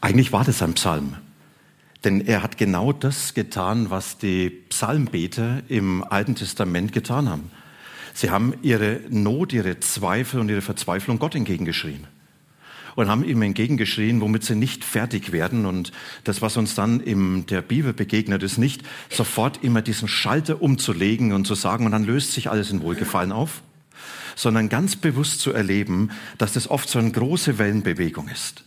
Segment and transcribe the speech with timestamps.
[0.00, 1.16] Eigentlich war das ein Psalm.
[2.04, 7.50] Denn er hat genau das getan, was die Psalmbeter im Alten Testament getan haben.
[8.14, 12.06] Sie haben ihre Not, ihre Zweifel und ihre Verzweiflung Gott entgegengeschrien.
[12.94, 15.66] Und haben ihm entgegengeschrien, womit sie nicht fertig werden.
[15.66, 15.92] Und
[16.24, 21.32] das, was uns dann in der Bibel begegnet, ist nicht sofort immer diesen Schalter umzulegen
[21.32, 23.62] und zu sagen, und dann löst sich alles in Wohlgefallen auf,
[24.34, 28.64] sondern ganz bewusst zu erleben, dass das oft so eine große Wellenbewegung ist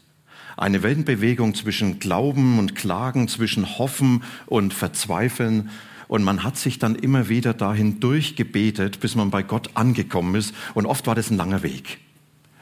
[0.57, 5.69] eine Wellenbewegung zwischen Glauben und Klagen, zwischen Hoffen und Verzweifeln.
[6.07, 10.53] Und man hat sich dann immer wieder dahin durchgebetet, bis man bei Gott angekommen ist.
[10.73, 11.99] Und oft war das ein langer Weg.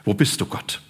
[0.04, 0.80] Wo bist du, Gott?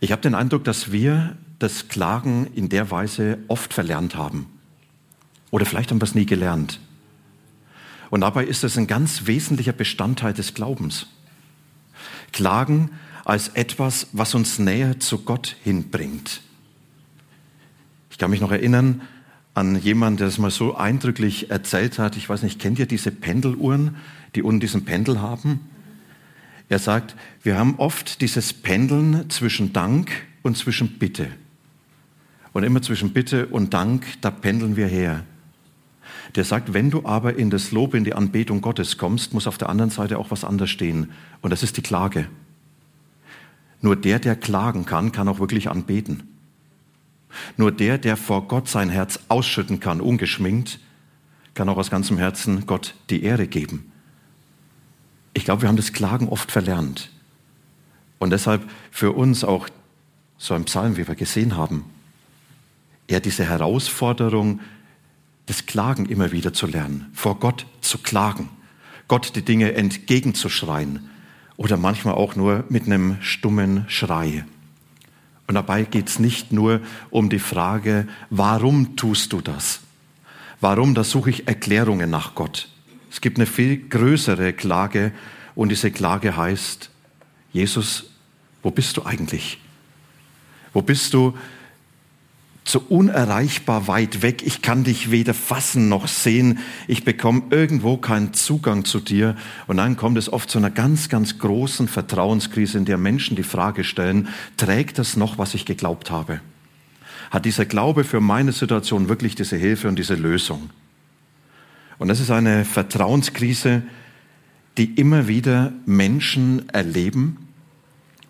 [0.00, 4.46] Ich habe den Eindruck, dass wir das Klagen in der Weise oft verlernt haben.
[5.50, 6.80] Oder vielleicht haben wir es nie gelernt.
[8.08, 11.06] Und dabei ist es ein ganz wesentlicher Bestandteil des Glaubens.
[12.32, 12.90] Klagen
[13.30, 16.40] als etwas, was uns näher zu Gott hinbringt.
[18.10, 19.02] Ich kann mich noch erinnern
[19.54, 22.16] an jemanden, der es mal so eindrücklich erzählt hat.
[22.16, 23.94] Ich weiß nicht, kennt ihr diese Pendeluhren,
[24.34, 25.60] die unten diesen Pendel haben?
[26.68, 27.14] Er sagt,
[27.44, 30.10] wir haben oft dieses Pendeln zwischen Dank
[30.42, 31.28] und zwischen Bitte.
[32.52, 35.24] Und immer zwischen Bitte und Dank, da pendeln wir her.
[36.34, 39.56] Der sagt, wenn du aber in das Lob, in die Anbetung Gottes kommst, muss auf
[39.56, 41.12] der anderen Seite auch was anderes stehen.
[41.42, 42.26] Und das ist die Klage.
[43.80, 46.28] Nur der, der klagen kann, kann auch wirklich anbeten.
[47.56, 50.80] Nur der, der vor Gott sein Herz ausschütten kann, ungeschminkt,
[51.54, 53.90] kann auch aus ganzem Herzen Gott die Ehre geben.
[55.34, 57.10] Ich glaube, wir haben das Klagen oft verlernt.
[58.18, 59.68] Und deshalb für uns auch
[60.38, 61.84] so ein Psalm, wie wir gesehen haben,
[63.06, 64.60] eher diese Herausforderung,
[65.46, 68.48] das Klagen immer wieder zu lernen, vor Gott zu klagen,
[69.08, 71.09] Gott die Dinge entgegenzuschreien,
[71.60, 74.46] oder manchmal auch nur mit einem stummen Schrei.
[75.46, 79.80] Und dabei geht es nicht nur um die Frage, warum tust du das?
[80.62, 82.70] Warum, da suche ich Erklärungen nach Gott.
[83.10, 85.12] Es gibt eine viel größere Klage
[85.54, 86.88] und diese Klage heißt,
[87.52, 88.10] Jesus,
[88.62, 89.58] wo bist du eigentlich?
[90.72, 91.36] Wo bist du,
[92.64, 94.42] so unerreichbar weit weg.
[94.44, 96.58] Ich kann dich weder fassen noch sehen.
[96.86, 99.36] Ich bekomme irgendwo keinen Zugang zu dir.
[99.66, 103.42] Und dann kommt es oft zu einer ganz, ganz großen Vertrauenskrise, in der Menschen die
[103.42, 106.40] Frage stellen, trägt das noch, was ich geglaubt habe?
[107.30, 110.70] Hat dieser Glaube für meine Situation wirklich diese Hilfe und diese Lösung?
[111.98, 113.82] Und das ist eine Vertrauenskrise,
[114.78, 117.49] die immer wieder Menschen erleben,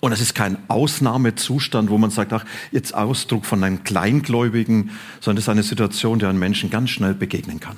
[0.00, 4.90] und es ist kein Ausnahmezustand, wo man sagt, ach, jetzt Ausdruck von einem Kleingläubigen,
[5.20, 7.76] sondern es ist eine Situation, der ein Menschen ganz schnell begegnen kann.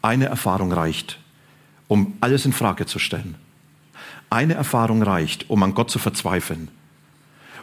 [0.00, 1.18] Eine Erfahrung reicht,
[1.86, 3.34] um alles in Frage zu stellen.
[4.30, 6.68] Eine Erfahrung reicht, um an Gott zu verzweifeln.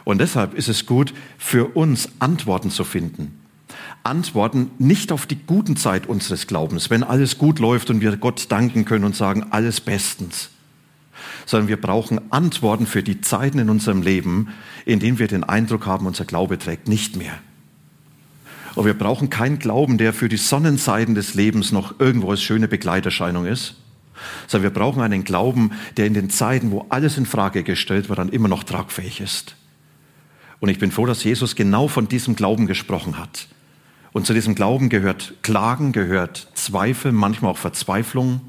[0.04, 3.40] Und deshalb ist es gut, für uns Antworten zu finden.
[4.04, 8.46] Antworten nicht auf die guten Zeit unseres Glaubens, wenn alles gut läuft und wir Gott
[8.50, 10.50] danken können und sagen, alles bestens
[11.46, 14.48] sondern wir brauchen Antworten für die Zeiten in unserem Leben,
[14.84, 17.34] in denen wir den Eindruck haben, unser Glaube trägt nicht mehr.
[18.74, 22.68] Und wir brauchen keinen Glauben, der für die Sonnenseiten des Lebens noch irgendwo als schöne
[22.68, 23.76] Begleiterscheinung ist,
[24.46, 28.18] sondern wir brauchen einen Glauben, der in den Zeiten, wo alles in Frage gestellt wird,
[28.18, 29.56] dann immer noch tragfähig ist.
[30.60, 33.48] Und ich bin froh, dass Jesus genau von diesem Glauben gesprochen hat.
[34.12, 38.40] Und zu diesem Glauben gehört Klagen, gehört Zweifel, manchmal auch Verzweiflung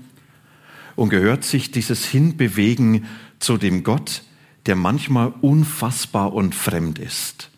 [0.96, 3.06] und gehört sich dieses Hinbewegen
[3.40, 4.24] zu dem Gott,
[4.66, 7.50] der manchmal unfassbar und fremd ist.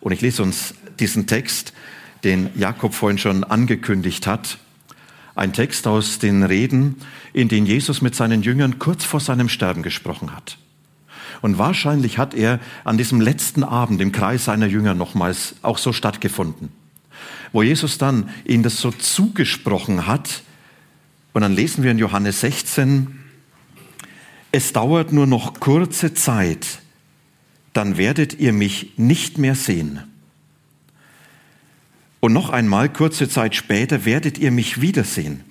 [0.00, 1.72] Und ich lese uns diesen Text,
[2.22, 4.58] den Jakob vorhin schon angekündigt hat.
[5.34, 6.96] Ein Text aus den Reden,
[7.32, 10.58] in denen Jesus mit seinen Jüngern kurz vor seinem Sterben gesprochen hat.
[11.42, 15.92] Und wahrscheinlich hat er an diesem letzten Abend im Kreis seiner Jünger nochmals auch so
[15.92, 16.70] stattgefunden,
[17.52, 20.42] wo Jesus dann ihnen das so zugesprochen hat,
[21.34, 23.18] und dann lesen wir in Johannes 16,
[24.52, 26.78] es dauert nur noch kurze Zeit,
[27.72, 30.00] dann werdet ihr mich nicht mehr sehen.
[32.20, 35.42] Und noch einmal, kurze Zeit später, werdet ihr mich wiedersehen.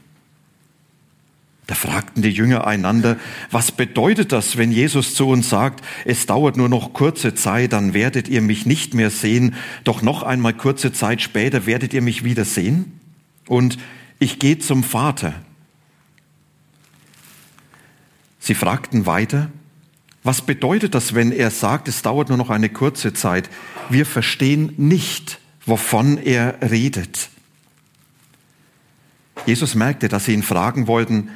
[1.67, 3.17] Da fragten die Jünger einander,
[3.51, 7.93] was bedeutet das, wenn Jesus zu uns sagt, es dauert nur noch kurze Zeit, dann
[7.93, 9.53] werdet ihr mich nicht mehr sehen,
[9.83, 12.99] doch noch einmal kurze Zeit später werdet ihr mich wieder sehen?
[13.47, 13.77] Und
[14.19, 15.33] ich gehe zum Vater.
[18.43, 19.49] Sie fragten weiter,
[20.21, 23.49] was bedeutet das, wenn er sagt, es dauert nur noch eine kurze Zeit?
[23.89, 27.29] Wir verstehen nicht, wovon er redet.
[29.45, 31.29] Jesus merkte, dass sie ihn fragen wollten,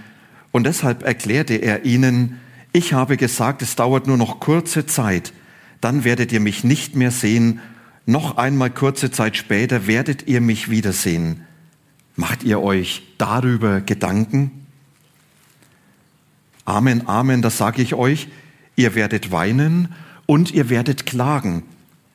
[0.51, 2.42] und deshalb erklärte er ihnen,
[2.74, 5.31] ich habe gesagt, es dauert nur noch kurze Zeit,
[5.80, 7.62] dann werdet ihr mich nicht mehr sehen,
[8.06, 11.45] noch einmal kurze Zeit später werdet ihr mich wiedersehen.
[12.18, 14.66] Macht ihr euch darüber Gedanken?
[16.67, 18.27] Amen, Amen, das sage ich euch,
[18.75, 21.63] ihr werdet weinen und ihr werdet klagen.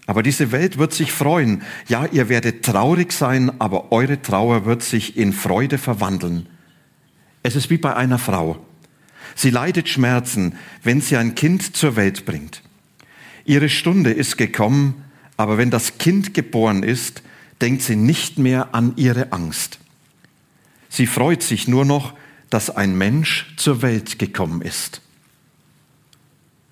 [0.07, 1.63] Aber diese Welt wird sich freuen.
[1.89, 6.51] Ja, ihr werdet traurig sein, aber eure Trauer wird sich in Freude verwandeln.
[7.43, 8.63] Es ist wie bei einer Frau.
[9.35, 12.63] Sie leidet Schmerzen, wenn sie ein Kind zur Welt bringt.
[13.47, 15.03] Ihre Stunde ist gekommen,
[15.39, 17.23] aber wenn das Kind geboren ist,
[17.63, 19.79] denkt sie nicht mehr an ihre Angst.
[20.91, 22.13] Sie freut sich nur noch,
[22.53, 25.01] dass ein Mensch zur Welt gekommen ist.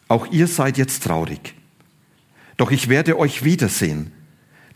[0.08, 1.54] Auch ihr seid jetzt traurig.
[2.56, 4.12] Doch ich werde euch wiedersehen.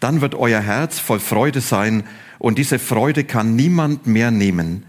[0.01, 2.05] Dann wird euer Herz voll Freude sein
[2.39, 4.85] und diese Freude kann niemand mehr nehmen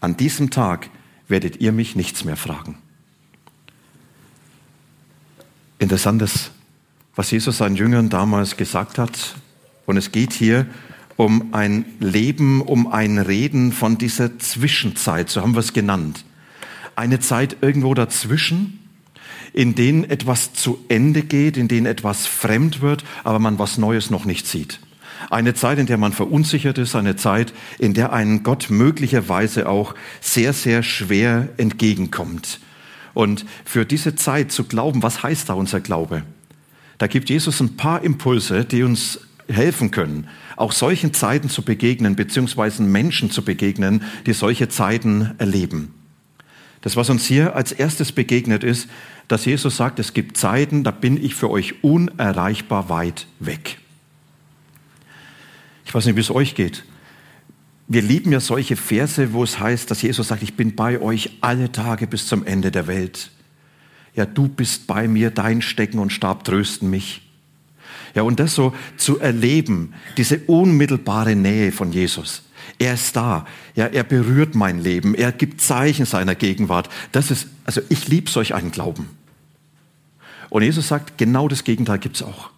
[0.00, 0.90] an diesem Tag
[1.26, 2.78] werdet ihr mich nichts mehr fragen.
[5.78, 6.50] Interessantes,
[7.14, 9.36] was Jesus seinen Jüngern damals gesagt hat.
[9.86, 10.87] Und es geht hier um
[11.52, 16.24] ein Leben, um ein Reden von dieser Zwischenzeit, so haben wir es genannt.
[16.94, 18.78] Eine Zeit irgendwo dazwischen,
[19.52, 24.10] in denen etwas zu Ende geht, in denen etwas fremd wird, aber man was Neues
[24.10, 24.80] noch nicht sieht.
[25.30, 29.94] Eine Zeit, in der man verunsichert ist, eine Zeit, in der einen Gott möglicherweise auch
[30.20, 32.60] sehr, sehr schwer entgegenkommt.
[33.14, 36.22] Und für diese Zeit zu glauben, was heißt da unser Glaube?
[36.98, 42.16] Da gibt Jesus ein paar Impulse, die uns helfen können, auch solchen Zeiten zu begegnen,
[42.16, 45.94] beziehungsweise Menschen zu begegnen, die solche Zeiten erleben.
[46.80, 48.88] Das, was uns hier als erstes begegnet ist,
[49.26, 53.78] dass Jesus sagt, es gibt Zeiten, da bin ich für euch unerreichbar weit weg.
[55.84, 56.84] Ich weiß nicht, wie es euch geht.
[57.88, 61.30] Wir lieben ja solche Verse, wo es heißt, dass Jesus sagt, ich bin bei euch
[61.40, 63.30] alle Tage bis zum Ende der Welt.
[64.14, 67.27] Ja, du bist bei mir, dein Stecken und Stab trösten mich.
[68.14, 72.42] Ja, und das so zu erleben, diese unmittelbare Nähe von Jesus.
[72.78, 73.46] Er ist da.
[73.74, 75.14] Ja, er berührt mein Leben.
[75.14, 76.88] Er gibt Zeichen seiner Gegenwart.
[77.12, 79.08] Das ist, also ich liebe solch einen Glauben.
[80.50, 82.50] Und Jesus sagt, genau das Gegenteil gibt's auch.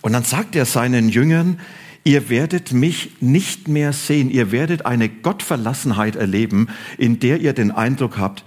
[0.00, 1.58] Und dann sagt er seinen Jüngern,
[2.06, 4.30] Ihr werdet mich nicht mehr sehen.
[4.30, 8.44] Ihr werdet eine Gottverlassenheit erleben, in der ihr den Eindruck habt,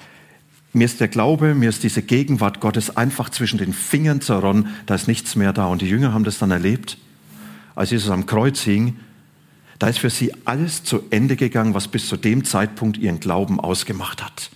[0.73, 4.95] mir ist der Glaube, mir ist diese Gegenwart Gottes einfach zwischen den Fingern zerronnen, da
[4.95, 5.67] ist nichts mehr da.
[5.67, 6.97] Und die Jünger haben das dann erlebt,
[7.75, 8.97] als Jesus am Kreuz hing.
[9.79, 13.59] Da ist für sie alles zu Ende gegangen, was bis zu dem Zeitpunkt ihren Glauben
[13.59, 14.49] ausgemacht hat.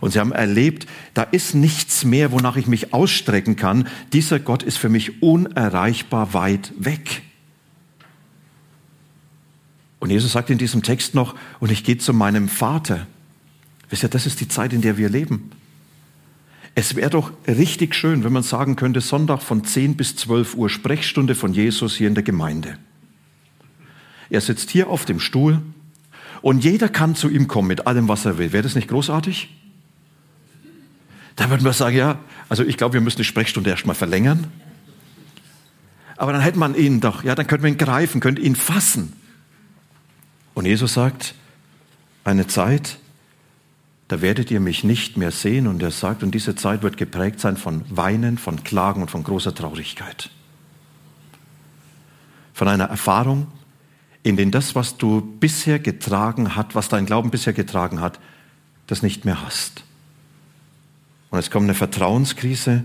[0.00, 3.86] Und sie haben erlebt, da ist nichts mehr, wonach ich mich ausstrecken kann.
[4.12, 7.22] Dieser Gott ist für mich unerreichbar weit weg.
[9.98, 13.06] Und Jesus sagt in diesem Text noch, und ich gehe zu meinem Vater.
[13.90, 15.50] Wisst ihr, das ist die Zeit, in der wir leben.
[16.76, 20.70] Es wäre doch richtig schön, wenn man sagen könnte, Sonntag von 10 bis 12 Uhr
[20.70, 22.78] Sprechstunde von Jesus hier in der Gemeinde.
[24.30, 25.60] Er sitzt hier auf dem Stuhl
[26.40, 28.52] und jeder kann zu ihm kommen mit allem, was er will.
[28.52, 29.50] Wäre das nicht großartig?
[31.34, 34.46] Da würden wir sagen, ja, also ich glaube, wir müssen die Sprechstunde erstmal verlängern.
[36.16, 39.14] Aber dann hätte man ihn doch, ja, dann könnten wir ihn greifen, könnte ihn fassen.
[40.54, 41.34] Und Jesus sagt,
[42.24, 42.98] eine Zeit,
[44.10, 45.68] da werdet ihr mich nicht mehr sehen.
[45.68, 49.22] Und er sagt, und diese Zeit wird geprägt sein von Weinen, von Klagen und von
[49.22, 50.30] großer Traurigkeit.
[52.52, 53.46] Von einer Erfahrung,
[54.24, 58.18] in der das, was du bisher getragen hat, was dein Glauben bisher getragen hat,
[58.88, 59.84] das nicht mehr hast.
[61.30, 62.82] Und es kommt eine Vertrauenskrise,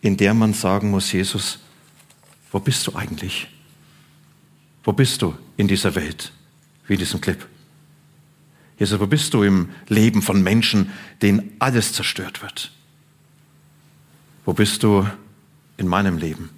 [0.00, 1.60] in der man sagen muss, Jesus,
[2.50, 3.46] wo bist du eigentlich?
[4.82, 6.32] Wo bist du in dieser Welt?
[6.86, 7.46] wie in diesem Clip.
[8.78, 10.90] Jesus, wo bist du im Leben von Menschen,
[11.22, 12.72] denen alles zerstört wird?
[14.44, 15.06] Wo bist du
[15.76, 16.50] in meinem Leben?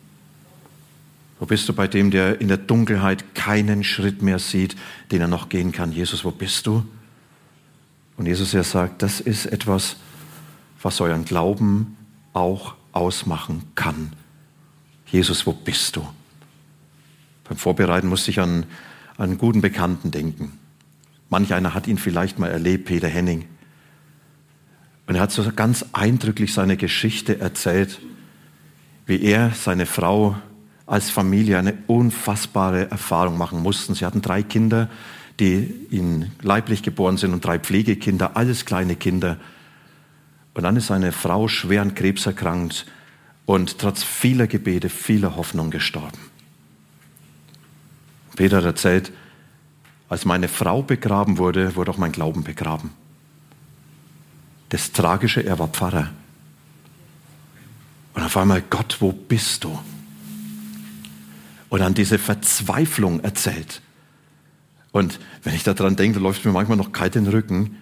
[1.38, 4.74] Wo bist du bei dem, der in der Dunkelheit keinen Schritt mehr sieht,
[5.10, 5.92] den er noch gehen kann?
[5.92, 6.86] Jesus, wo bist du?
[8.16, 9.96] Und Jesus, er sagt, das ist etwas,
[10.80, 11.96] was euren Glauben
[12.32, 14.14] auch ausmachen kann.
[15.06, 16.08] Jesus, wo bist du?
[17.44, 18.64] Beim Vorbereiten musste ich an
[19.18, 20.58] einen guten Bekannten denken.
[21.28, 23.46] Manch einer hat ihn vielleicht mal erlebt, Peter Henning.
[25.06, 28.00] Und er hat so ganz eindrücklich seine Geschichte erzählt,
[29.06, 30.36] wie er, seine Frau
[30.84, 33.94] als Familie eine unfassbare Erfahrung machen mussten.
[33.94, 34.88] Sie hatten drei Kinder,
[35.38, 39.36] die ihnen leiblich geboren sind und drei Pflegekinder, alles kleine Kinder.
[40.54, 42.86] Und dann ist seine Frau schwer an Krebs erkrankt
[43.44, 46.18] und trotz vieler Gebete, vieler Hoffnung gestorben.
[48.34, 49.12] Peter erzählt,
[50.08, 52.90] als meine Frau begraben wurde, wurde auch mein Glauben begraben.
[54.68, 56.10] Das Tragische, er war Pfarrer.
[58.14, 59.78] Und auf einmal, Gott, wo bist du?
[61.68, 63.82] Und dann diese Verzweiflung erzählt.
[64.92, 67.76] Und wenn ich daran denke, läuft mir manchmal noch kalt den Rücken.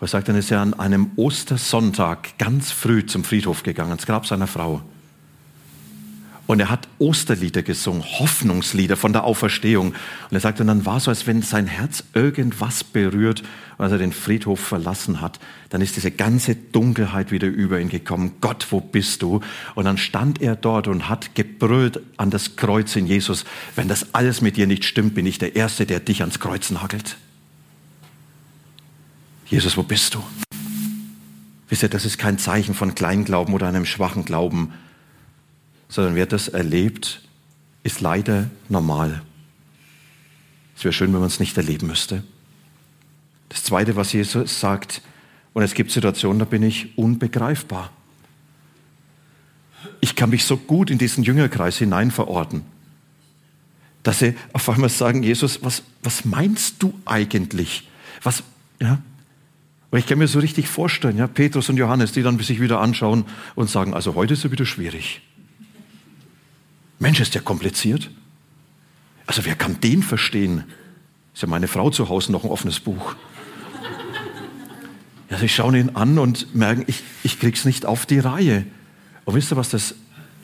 [0.00, 4.26] Was sagt, dann ist er an einem Ostersonntag ganz früh zum Friedhof gegangen, ins Grab
[4.26, 4.82] seiner Frau.
[6.48, 9.88] Und er hat Osterlieder gesungen, Hoffnungslieder von der Auferstehung.
[9.88, 13.42] Und er sagte, und dann war es so, als wenn sein Herz irgendwas berührt.
[13.76, 15.38] Als er den Friedhof verlassen hat,
[15.68, 18.36] dann ist diese ganze Dunkelheit wieder über ihn gekommen.
[18.40, 19.42] Gott, wo bist du?
[19.74, 23.44] Und dann stand er dort und hat gebrüllt an das Kreuz in Jesus.
[23.76, 26.70] Wenn das alles mit dir nicht stimmt, bin ich der Erste, der dich ans Kreuz
[26.70, 27.18] nagelt.
[29.44, 30.24] Jesus, wo bist du?
[31.68, 34.72] Wisst ihr, das ist kein Zeichen von Kleinglauben oder einem schwachen Glauben
[35.88, 37.22] sondern wer das erlebt,
[37.82, 39.22] ist leider normal.
[40.76, 42.22] Es wäre schön, wenn man es nicht erleben müsste.
[43.48, 45.02] Das Zweite, was Jesus sagt,
[45.54, 47.90] und es gibt Situationen, da bin ich unbegreifbar.
[50.00, 52.62] Ich kann mich so gut in diesen Jüngerkreis hinein verorten,
[54.02, 57.88] dass sie auf einmal sagen, Jesus, was, was meinst du eigentlich?
[58.22, 58.42] Was,
[58.80, 59.00] ja?
[59.90, 62.80] Und ich kann mir so richtig vorstellen, ja, Petrus und Johannes, die dann sich wieder
[62.80, 65.22] anschauen und sagen, also heute ist es wieder schwierig.
[66.98, 68.10] Mensch, ist der kompliziert.
[69.26, 70.64] Also wer kann den verstehen?
[71.34, 73.14] Ist ja meine Frau zu Hause noch ein offenes Buch.
[75.30, 78.64] Ja, sie schauen ihn an und merken, ich, ich krieg's nicht auf die Reihe.
[79.24, 79.94] Und wisst ihr, was das,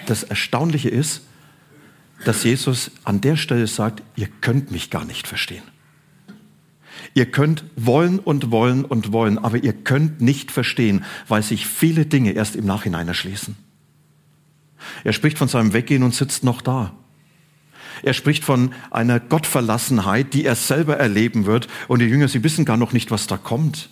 [0.07, 1.23] das Erstaunliche ist?
[2.25, 5.65] Dass Jesus an der Stelle sagt, ihr könnt mich gar nicht verstehen.
[7.15, 12.07] Ihr könnt wollen und wollen und wollen, aber ihr könnt nicht verstehen, weil sich viele
[12.07, 13.57] Dinge erst im Nachhinein erschließen.
[15.05, 16.93] Er spricht von seinem Weggehen und sitzt noch da.
[18.03, 21.69] Er spricht von einer Gottverlassenheit, die er selber erleben wird.
[21.89, 23.89] Und die Jünger, sie wissen gar noch nicht, was da kommt.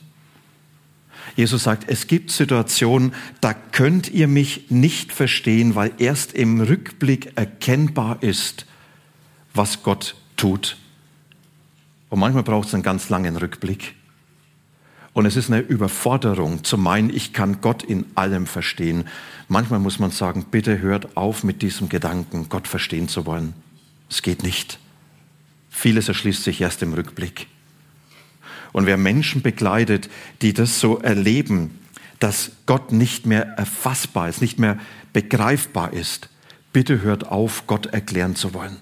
[1.36, 7.32] Jesus sagt, es gibt Situationen, da könnt ihr mich nicht verstehen, weil erst im Rückblick
[7.36, 8.66] erkennbar ist,
[9.54, 10.76] was Gott tut.
[12.10, 13.94] Und manchmal braucht es einen ganz langen Rückblick.
[15.14, 19.04] Und es ist eine Überforderung zu meinen, ich kann Gott in allem verstehen.
[19.48, 23.52] Manchmal muss man sagen, bitte hört auf mit diesem Gedanken, Gott verstehen zu wollen.
[24.08, 24.78] Es geht nicht.
[25.68, 27.46] Vieles erschließt sich erst im Rückblick.
[28.72, 30.08] Und wer Menschen begleitet,
[30.40, 31.78] die das so erleben,
[32.18, 34.78] dass Gott nicht mehr erfassbar ist, nicht mehr
[35.12, 36.30] begreifbar ist,
[36.72, 38.78] bitte hört auf, Gott erklären zu wollen.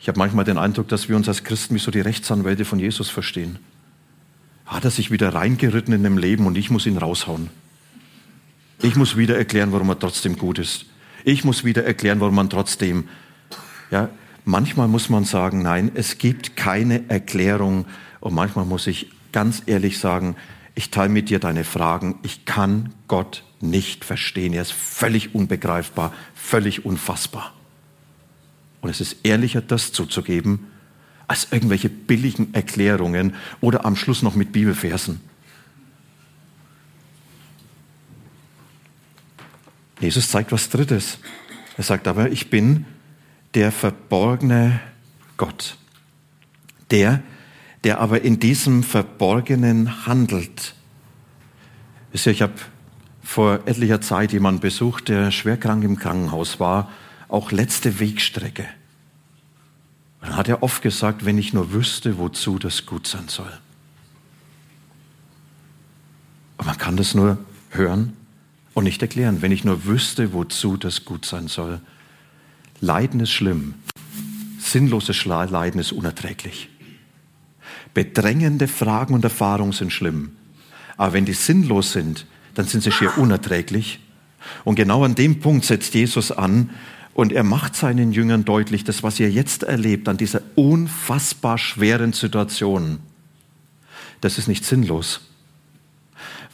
[0.00, 2.78] Ich habe manchmal den Eindruck, dass wir uns als Christen wie so die Rechtsanwälte von
[2.78, 3.58] Jesus verstehen
[4.68, 7.50] hat er sich wieder reingeritten in dem Leben und ich muss ihn raushauen.
[8.82, 10.86] Ich muss wieder erklären, warum er trotzdem gut ist.
[11.24, 13.08] Ich muss wieder erklären, warum man trotzdem,
[13.90, 14.08] ja,
[14.44, 17.86] manchmal muss man sagen, nein, es gibt keine Erklärung
[18.20, 20.36] und manchmal muss ich ganz ehrlich sagen,
[20.74, 22.20] ich teile mit dir deine Fragen.
[22.22, 24.52] Ich kann Gott nicht verstehen.
[24.52, 27.52] Er ist völlig unbegreifbar, völlig unfassbar.
[28.80, 30.66] Und es ist ehrlicher, das zuzugeben,
[31.28, 35.20] als irgendwelche billigen Erklärungen oder am Schluss noch mit Bibelversen.
[40.00, 41.18] Jesus zeigt was Drittes.
[41.76, 42.86] Er sagt aber, ich bin
[43.54, 44.80] der verborgene
[45.36, 45.76] Gott.
[46.90, 47.22] Der,
[47.84, 50.74] der aber in diesem Verborgenen handelt.
[52.12, 52.54] Ich habe
[53.22, 56.90] vor etlicher Zeit jemanden besucht, der schwerkrank im Krankenhaus war,
[57.28, 58.66] auch letzte Wegstrecke.
[60.20, 63.52] Dann hat er oft gesagt, wenn ich nur wüsste, wozu das gut sein soll.
[66.56, 67.38] Und man kann das nur
[67.70, 68.14] hören
[68.74, 71.80] und nicht erklären, wenn ich nur wüsste, wozu das gut sein soll.
[72.80, 73.74] Leiden ist schlimm.
[74.58, 76.68] Sinnloses Leiden ist unerträglich.
[77.94, 80.32] Bedrängende Fragen und Erfahrungen sind schlimm.
[80.96, 84.00] Aber wenn die sinnlos sind, dann sind sie schier unerträglich.
[84.64, 86.70] Und genau an dem Punkt setzt Jesus an
[87.18, 92.12] und er macht seinen Jüngern deutlich, das, was ihr jetzt erlebt an dieser unfassbar schweren
[92.12, 93.00] Situation,
[94.20, 95.22] das ist nicht sinnlos,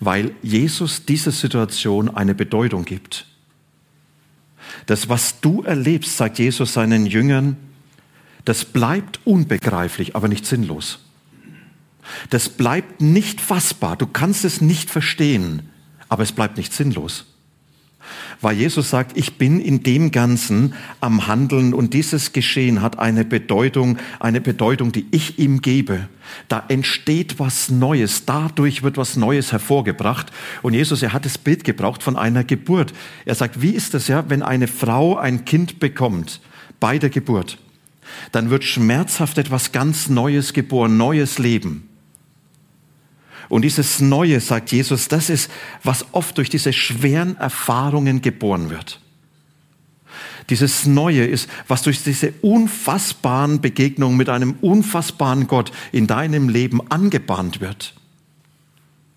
[0.00, 3.26] weil Jesus dieser Situation eine Bedeutung gibt.
[4.86, 7.58] Das, was du erlebst, sagt Jesus seinen Jüngern,
[8.46, 11.00] das bleibt unbegreiflich, aber nicht sinnlos.
[12.30, 13.96] Das bleibt nicht fassbar.
[13.96, 15.68] Du kannst es nicht verstehen,
[16.08, 17.26] aber es bleibt nicht sinnlos
[18.40, 23.24] weil Jesus sagt, ich bin in dem Ganzen am Handeln und dieses Geschehen hat eine
[23.24, 26.08] Bedeutung, eine Bedeutung, die ich ihm gebe.
[26.48, 30.32] Da entsteht was Neues, dadurch wird was Neues hervorgebracht.
[30.62, 32.92] Und Jesus, er hat das Bild gebraucht von einer Geburt.
[33.24, 36.40] Er sagt, wie ist das ja, wenn eine Frau ein Kind bekommt
[36.80, 37.58] bei der Geburt?
[38.32, 41.88] Dann wird schmerzhaft etwas ganz Neues geboren, neues Leben.
[43.54, 45.48] Und dieses Neue, sagt Jesus, das ist,
[45.84, 48.98] was oft durch diese schweren Erfahrungen geboren wird.
[50.50, 56.80] Dieses Neue ist, was durch diese unfassbaren Begegnungen mit einem unfassbaren Gott in deinem Leben
[56.90, 57.94] angebahnt wird.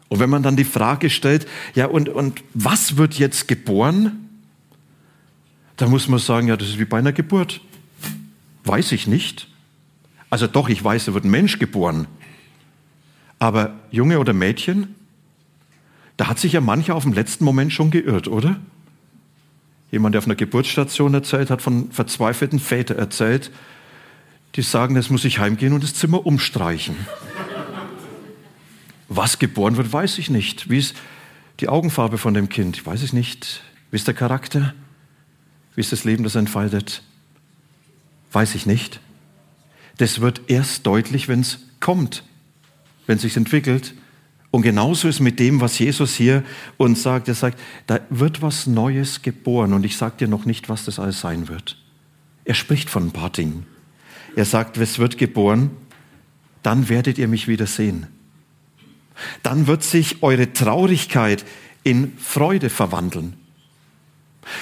[0.08, 4.30] Und wenn man dann die Frage stellt, ja, und, und was wird jetzt geboren?
[5.78, 7.60] Da muss man sagen, ja, das ist wie bei einer Geburt.
[8.66, 9.48] Weiß ich nicht.
[10.30, 12.06] Also doch, ich weiß, da wird ein Mensch geboren.
[13.40, 14.96] Aber Junge oder Mädchen,
[16.18, 18.60] da hat sich ja mancher auf dem letzten Moment schon geirrt, oder?
[19.92, 23.52] Jemand, der auf einer Geburtsstation erzählt, hat von verzweifelten Vätern erzählt,
[24.56, 26.96] die sagen, jetzt muss ich heimgehen und das Zimmer umstreichen.
[29.08, 30.70] Was geboren wird, weiß ich nicht.
[30.70, 30.96] Wie ist
[31.60, 32.86] die Augenfarbe von dem Kind?
[32.86, 33.62] Weiß ich nicht.
[33.92, 34.74] Wie ist der Charakter?
[35.76, 37.04] Wie ist das Leben, das entfaltet?
[38.32, 39.00] Weiß ich nicht.
[39.98, 42.24] Das wird erst deutlich, wenn es kommt
[43.08, 43.96] wenn es sich entwickelt.
[44.52, 46.44] Und genauso ist mit dem, was Jesus hier
[46.78, 47.28] uns sagt.
[47.28, 51.00] Er sagt, da wird was Neues geboren und ich sage dir noch nicht, was das
[51.00, 51.78] alles sein wird.
[52.46, 53.66] Er spricht von ein paar Dingen.
[54.36, 55.72] Er sagt, es wird geboren,
[56.64, 58.08] dann werdet ihr mich wieder sehen.
[59.44, 61.44] Dann wird sich eure Traurigkeit
[61.84, 63.34] in Freude verwandeln.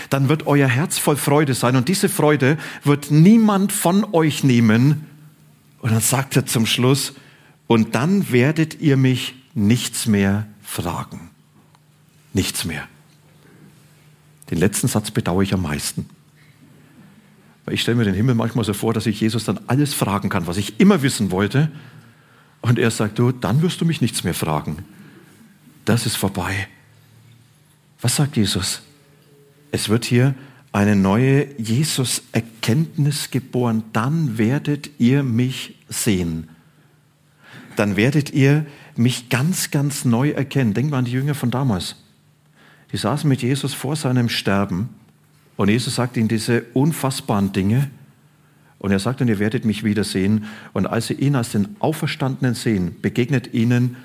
[0.10, 5.06] Dann wird euer Herz voll Freude sein und diese Freude wird niemand von euch nehmen.
[5.82, 7.14] Und dann sagt er zum Schluss,
[7.68, 11.32] und dann werdet ihr mich nichts mehr fragen.
[12.34, 12.88] Nichts mehr.
[14.52, 16.08] Den letzten Satz bedauere ich am meisten.
[17.64, 20.30] Weil ich stelle mir den Himmel manchmal so vor, dass ich Jesus dann alles fragen
[20.30, 21.72] kann, was ich immer wissen wollte.
[22.62, 24.86] Und er sagt, du, dann wirst du mich nichts mehr fragen.
[25.86, 26.68] Das ist vorbei.
[28.02, 28.82] Was sagt Jesus?
[29.72, 30.36] Es wird hier
[30.72, 33.84] eine neue Jesus-Erkenntnis geboren.
[33.94, 36.50] Dann werdet ihr mich sehen
[37.76, 40.74] dann werdet ihr mich ganz, ganz neu erkennen.
[40.74, 41.96] Denkt mal an die Jünger von damals.
[42.92, 44.90] Die saßen mit Jesus vor seinem Sterben
[45.58, 47.90] und Jesus sagt ihnen diese unfassbaren Dinge.
[48.80, 50.46] Und er sagt, und ihr werdet mich wiedersehen.
[50.74, 53.96] Und als sie ihn als den Auferstandenen sehen, begegnet ihnen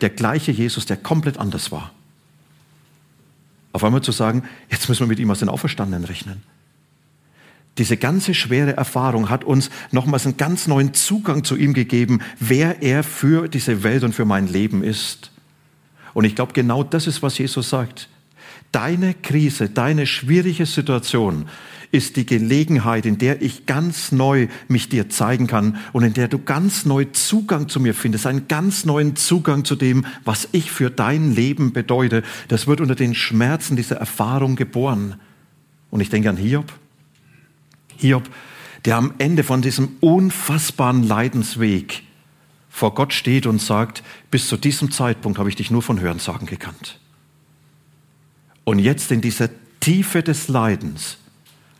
[0.00, 1.92] der gleiche Jesus, der komplett anders war.
[3.72, 6.42] Auf einmal zu sagen, jetzt müssen wir mit ihm als den Auferstandenen rechnen.
[7.78, 12.82] Diese ganze schwere Erfahrung hat uns nochmals einen ganz neuen Zugang zu ihm gegeben, wer
[12.82, 15.30] er für diese Welt und für mein Leben ist.
[16.12, 18.08] Und ich glaube, genau das ist, was Jesus sagt.
[18.72, 21.46] Deine Krise, deine schwierige Situation
[21.92, 26.28] ist die Gelegenheit, in der ich ganz neu mich dir zeigen kann und in der
[26.28, 30.70] du ganz neu Zugang zu mir findest, einen ganz neuen Zugang zu dem, was ich
[30.70, 32.22] für dein Leben bedeute.
[32.48, 35.16] Das wird unter den Schmerzen dieser Erfahrung geboren.
[35.90, 36.72] Und ich denke an Hiob.
[38.00, 38.28] Hiob,
[38.84, 42.02] der am Ende von diesem unfassbaren Leidensweg
[42.70, 46.46] vor Gott steht und sagt, bis zu diesem Zeitpunkt habe ich dich nur von Hörensagen
[46.46, 46.98] gekannt.
[48.64, 51.18] Und jetzt in dieser Tiefe des Leidens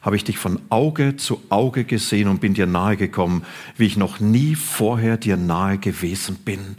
[0.02, 3.44] habe ich dich von Auge zu Auge gesehen und bin dir nahe gekommen,
[3.76, 6.76] wie ich noch nie vorher dir nahe gewesen bin.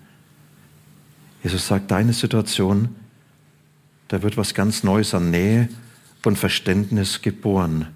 [1.43, 2.95] Jesus sagt, deine Situation,
[4.07, 5.69] da wird was ganz Neues an Nähe
[6.25, 7.87] und Verständnis geboren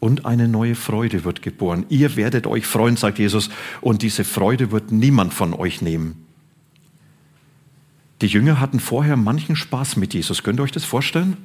[0.00, 1.86] und eine neue Freude wird geboren.
[1.88, 6.26] Ihr werdet euch freuen, sagt Jesus, und diese Freude wird niemand von euch nehmen.
[8.20, 10.42] Die Jünger hatten vorher manchen Spaß mit Jesus.
[10.42, 11.36] Könnt ihr euch das vorstellen?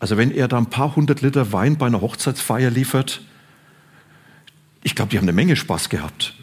[0.00, 3.22] Also wenn er da ein paar hundert Liter Wein bei einer Hochzeitsfeier liefert,
[4.82, 6.34] ich glaube, die haben eine Menge Spaß gehabt.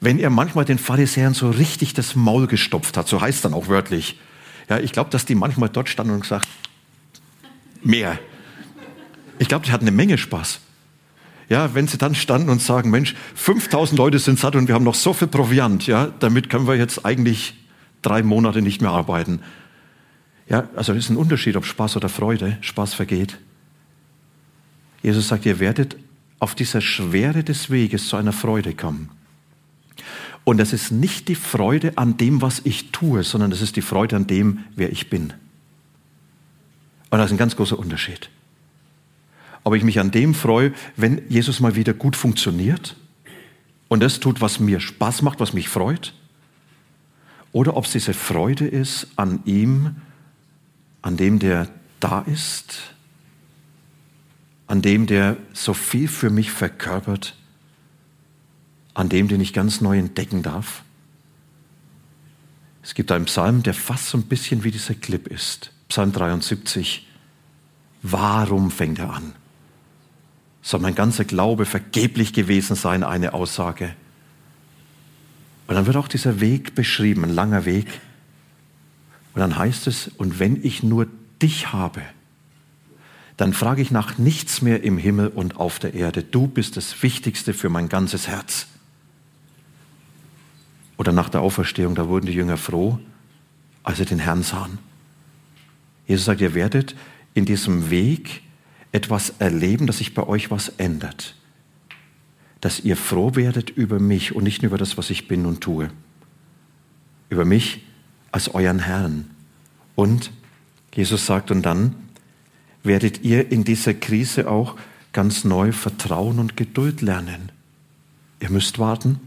[0.00, 3.68] Wenn er manchmal den Pharisäern so richtig das Maul gestopft hat, so heißt dann auch
[3.68, 4.18] wörtlich,
[4.68, 6.48] ja, ich glaube, dass die manchmal dort standen und gesagt,
[7.82, 8.18] mehr,
[9.38, 10.60] ich glaube, die hatten eine Menge Spaß.
[11.48, 14.84] Ja, wenn sie dann standen und sagen, Mensch, 5000 Leute sind satt und wir haben
[14.84, 17.54] noch so viel Proviant, ja, damit können wir jetzt eigentlich
[18.02, 19.40] drei Monate nicht mehr arbeiten.
[20.48, 23.38] Ja, also es ist ein Unterschied, ob Spaß oder Freude, Spaß vergeht.
[25.02, 25.96] Jesus sagt, ihr werdet
[26.40, 29.10] auf dieser Schwere des Weges zu einer Freude kommen.
[30.44, 33.82] Und das ist nicht die Freude an dem, was ich tue, sondern das ist die
[33.82, 35.32] Freude an dem, wer ich bin.
[37.10, 38.30] Und das ist ein ganz großer Unterschied
[39.66, 42.94] ob ich mich an dem freue, wenn Jesus mal wieder gut funktioniert
[43.88, 46.14] und das tut, was mir Spaß macht, was mich freut,
[47.50, 49.96] oder ob es diese Freude ist an ihm,
[51.02, 52.94] an dem, der da ist,
[54.68, 57.34] an dem, der so viel für mich verkörpert,
[58.94, 60.84] an dem, den ich ganz neu entdecken darf.
[62.84, 65.72] Es gibt einen Psalm, der fast so ein bisschen wie dieser Clip ist.
[65.88, 67.04] Psalm 73.
[68.02, 69.32] Warum fängt er an?
[70.66, 73.94] Soll mein ganzer Glaube vergeblich gewesen sein, eine Aussage?
[75.68, 77.86] Und dann wird auch dieser Weg beschrieben, ein langer Weg.
[79.32, 81.06] Und dann heißt es, und wenn ich nur
[81.40, 82.02] dich habe,
[83.36, 86.24] dann frage ich nach nichts mehr im Himmel und auf der Erde.
[86.24, 88.66] Du bist das Wichtigste für mein ganzes Herz.
[90.96, 92.98] Oder nach der Auferstehung, da wurden die Jünger froh,
[93.84, 94.78] als sie den Herrn sahen.
[96.08, 96.96] Jesus sagt, ihr werdet
[97.34, 98.42] in diesem Weg
[98.96, 101.34] etwas erleben, dass sich bei euch was ändert.
[102.62, 105.60] Dass ihr froh werdet über mich und nicht nur über das, was ich bin und
[105.60, 105.90] tue.
[107.28, 107.84] Über mich
[108.32, 109.30] als euren Herrn.
[109.94, 110.32] Und
[110.94, 111.94] Jesus sagt, und dann
[112.82, 114.76] werdet ihr in dieser Krise auch
[115.12, 117.52] ganz neu Vertrauen und Geduld lernen.
[118.40, 119.20] Ihr müsst warten.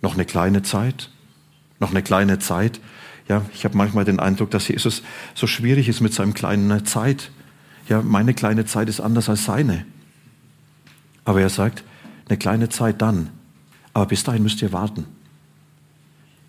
[0.00, 1.10] Noch eine kleine Zeit.
[1.80, 2.80] Noch eine kleine Zeit.
[3.28, 5.02] Ja, ich habe manchmal den Eindruck, dass Jesus
[5.34, 7.30] so schwierig ist mit seinem kleinen Zeit.
[7.90, 9.84] Ja, meine kleine Zeit ist anders als seine.
[11.24, 11.82] Aber er sagt,
[12.28, 13.30] eine kleine Zeit dann.
[13.92, 15.06] Aber bis dahin müsst ihr warten.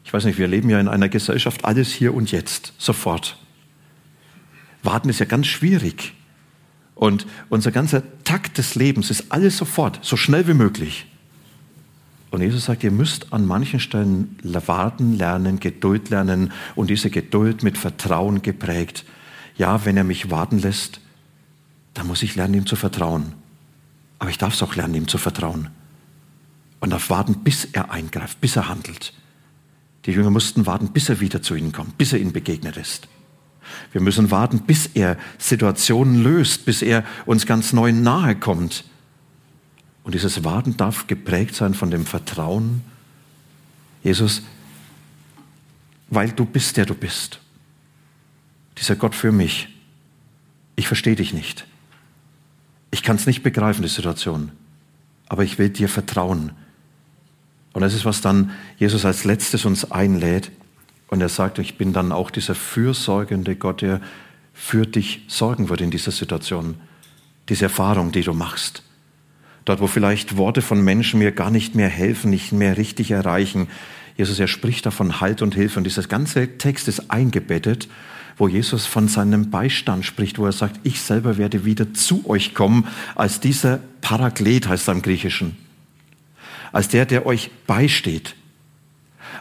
[0.06, 3.40] Ich weiß nicht, wir leben ja in einer Gesellschaft, alles hier und jetzt, sofort.
[4.84, 6.14] Warten ist ja ganz schwierig.
[6.94, 11.08] Und unser ganzer Takt des Lebens ist alles sofort, so schnell wie möglich.
[12.30, 17.64] Und Jesus sagt, ihr müsst an manchen Stellen warten lernen, Geduld lernen und diese Geduld
[17.64, 19.06] mit Vertrauen geprägt.
[19.58, 21.02] Ja, wenn er mich warten lässt,
[21.94, 23.34] dann muss ich lernen, ihm zu vertrauen.
[24.20, 25.70] Aber ich darf es auch lernen, ihm zu vertrauen.
[26.80, 29.14] Und darf warten, bis er eingreift, bis er handelt.
[30.06, 33.08] Die Jünger mussten warten, bis er wieder zu ihnen kommt, bis er ihnen begegnet ist.
[33.92, 38.86] Wir müssen warten, bis er Situationen löst, bis er uns ganz neu nahe kommt.
[40.04, 42.84] Und dieses Warten darf geprägt sein von dem Vertrauen,
[44.04, 44.42] Jesus,
[46.10, 47.40] weil du bist, der du bist.
[48.78, 49.70] Dieser Gott für mich.
[50.76, 51.68] Ich verstehe dich nicht.
[52.92, 54.52] Ich kann es nicht begreifen, die Situation.
[55.28, 56.52] Aber ich will dir vertrauen.
[57.74, 60.52] Und das ist, was dann Jesus als letztes uns einlädt.
[61.08, 64.02] Und er sagt, ich bin dann auch dieser fürsorgende Gott, der
[64.54, 66.76] für dich sorgen wird in dieser Situation.
[67.50, 68.84] Diese Erfahrung, die du machst.
[69.66, 73.68] Dort, wo vielleicht Worte von Menschen mir gar nicht mehr helfen, nicht mehr richtig erreichen.
[74.18, 75.80] Jesus, er spricht davon Halt und Hilfe.
[75.80, 77.88] Und dieser ganze Text ist eingebettet,
[78.38, 82.54] wo Jesus von seinem Beistand spricht, wo er sagt, ich selber werde wieder zu euch
[82.54, 85.58] kommen, als dieser Paraklet heißt er im Griechischen.
[86.72, 88.36] Als der, der euch beisteht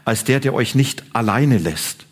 [0.05, 2.07] als der, der euch nicht alleine lässt.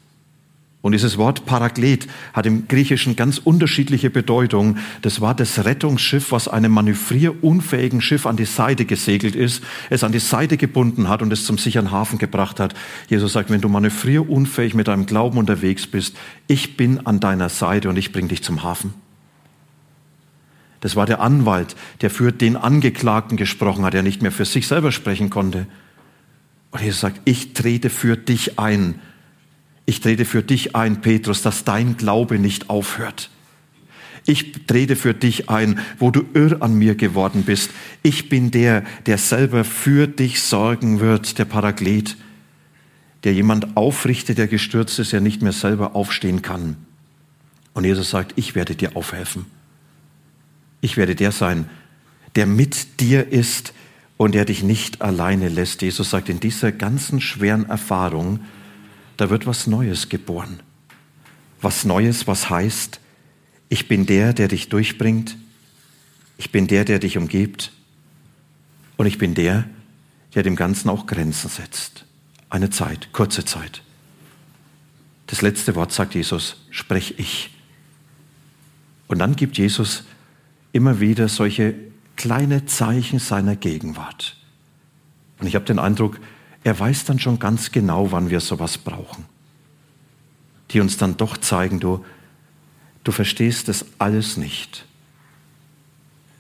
[0.81, 4.79] Und dieses Wort Paraklet hat im Griechischen ganz unterschiedliche Bedeutung.
[5.03, 10.13] Das war das Rettungsschiff, was einem manövrierunfähigen Schiff an die Seite gesegelt ist, es an
[10.13, 12.75] die Seite gebunden hat und es zum sicheren Hafen gebracht hat.
[13.09, 17.89] Jesus sagt, wenn du manövrierunfähig mit deinem Glauben unterwegs bist, ich bin an deiner Seite
[17.89, 18.95] und ich bring dich zum Hafen.
[20.81, 24.69] Das war der Anwalt, der für den Angeklagten gesprochen hat, der nicht mehr für sich
[24.69, 25.67] selber sprechen konnte.
[26.71, 29.01] Und Jesus sagt, ich trete für dich ein.
[29.89, 33.31] Ich trete für dich ein, Petrus, dass dein Glaube nicht aufhört.
[34.27, 37.71] Ich trete für dich ein, wo du irr an mir geworden bist.
[38.03, 42.19] Ich bin der, der selber für dich sorgen wird, der Paraklet,
[43.25, 46.77] der jemand aufrichtet, der gestürzt ist, der nicht mehr selber aufstehen kann.
[47.73, 49.47] Und Jesus sagt, ich werde dir aufhelfen.
[50.83, 51.65] Ich werde der sein,
[52.37, 53.73] der mit dir ist,
[54.19, 55.81] und der dich nicht alleine lässt.
[55.81, 58.41] Jesus sagt, in dieser ganzen schweren Erfahrung,
[59.19, 60.61] da wird was Neues geboren.
[61.61, 63.01] Was Neues, was heißt,
[63.69, 65.37] ich bin der, der dich durchbringt,
[66.39, 67.73] ich bin der, der dich umgibt
[68.97, 69.69] und ich bin der,
[70.35, 72.05] der dem Ganzen auch Grenzen setzt.
[72.49, 73.83] Eine Zeit, kurze Zeit.
[75.27, 77.51] Das letzte Wort sagt Jesus, sprech ich.
[79.09, 80.05] Und dann gibt Jesus
[80.73, 81.75] immer wieder solche
[82.17, 84.37] kleine Zeichen seiner Gegenwart.
[85.41, 86.21] Und ich habe den Eindruck,
[86.65, 89.25] er weiß dann schon ganz genau, wann wir sowas brauchen.
[90.71, 92.05] Die uns dann doch zeigen, du,
[93.05, 94.85] du verstehst das alles nicht.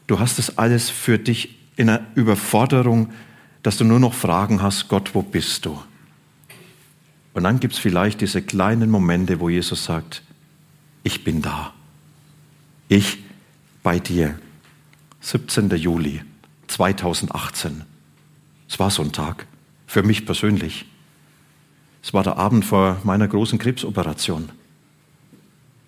[0.06, 3.12] Du hast es alles für dich in einer Überforderung,
[3.62, 5.80] dass du nur noch Fragen hast, Gott, wo bist du?
[7.34, 10.22] Und dann gibt es vielleicht diese kleinen Momente, wo Jesus sagt,
[11.02, 11.72] ich bin da.
[12.88, 13.18] Ich
[13.82, 14.38] bei dir.
[15.20, 15.70] 17.
[15.70, 16.22] Juli
[16.68, 17.84] 2018.
[18.68, 19.46] Es war so ein Tag,
[19.88, 20.84] für mich persönlich.
[22.00, 24.50] Es war der Abend vor meiner großen Krebsoperation.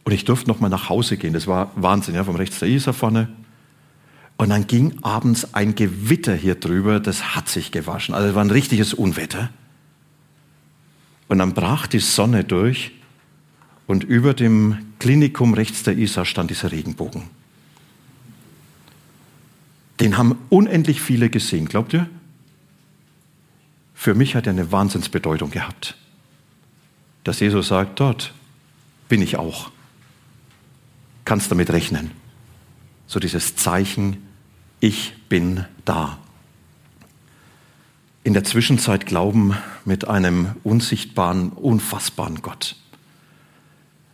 [0.02, 1.34] Und ich durfte noch mal nach Hause gehen.
[1.34, 3.28] Das war Wahnsinn, ja, vom rechts der Isar vorne.
[4.38, 8.14] Und dann ging abends ein Gewitter hier drüber, das hat sich gewaschen.
[8.14, 9.50] Also es war ein richtiges Unwetter.
[11.28, 12.92] Und dann brach die Sonne durch
[13.86, 17.24] und über dem Klinikum rechts der Isar stand dieser Regenbogen.
[20.00, 22.08] Den haben unendlich viele gesehen, glaubt ihr?
[24.00, 25.94] Für mich hat er eine Wahnsinnsbedeutung gehabt.
[27.22, 28.32] Dass Jesus sagt, dort
[29.10, 29.70] bin ich auch.
[31.26, 32.10] Kannst damit rechnen.
[33.06, 34.26] So dieses Zeichen,
[34.80, 36.16] ich bin da.
[38.24, 42.76] In der Zwischenzeit glauben mit einem unsichtbaren, unfassbaren Gott.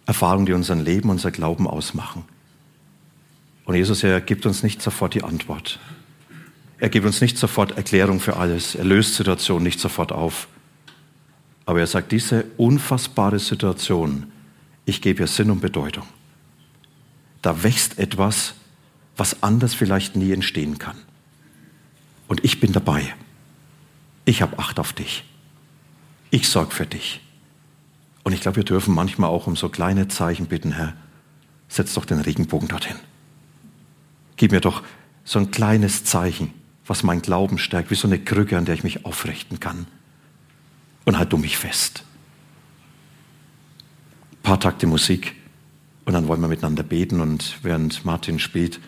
[0.05, 2.25] Erfahrungen, die unser Leben, unser Glauben ausmachen.
[3.65, 5.79] Und Jesus, er gibt uns nicht sofort die Antwort.
[6.79, 8.75] Er gibt uns nicht sofort Erklärung für alles.
[8.75, 10.49] Er löst Situationen nicht sofort auf.
[11.65, 14.31] Aber er sagt, diese unfassbare Situation,
[14.85, 16.07] ich gebe ihr Sinn und Bedeutung.
[17.43, 18.55] Da wächst etwas,
[19.17, 20.97] was anders vielleicht nie entstehen kann.
[22.29, 23.15] Und ich bin dabei.
[24.25, 25.25] Ich habe Acht auf dich.
[26.31, 27.21] Ich sorge für dich.
[28.25, 30.95] Und ich glaube, wir dürfen manchmal auch um so kleine Zeichen bitten, Herr,
[31.69, 32.97] setz doch den Regenbogen dorthin.
[34.37, 34.83] Gib mir doch
[35.25, 36.53] so ein kleines Zeichen,
[36.87, 39.87] was mein Glauben stärkt, wie so eine Krücke, an der ich mich aufrichten kann.
[41.05, 42.05] Und halt du mich fest.
[44.33, 45.35] Ein paar Takte Musik
[46.05, 48.81] und dann wollen wir miteinander beten und während Martin spielt,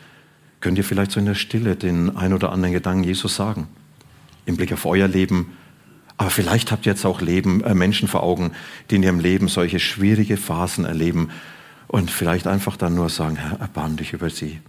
[0.60, 3.68] könnt ihr vielleicht so in der Stille den ein oder anderen Gedanken Jesus sagen.
[4.46, 5.56] Im Blick auf euer Leben.
[6.16, 8.52] Aber vielleicht habt ihr jetzt auch Leben, äh, Menschen vor Augen,
[8.90, 11.30] die in ihrem Leben solche schwierige Phasen erleben
[11.86, 14.60] und vielleicht einfach dann nur sagen, Herr, erbarm dich über sie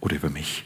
[0.00, 0.64] oder über mich.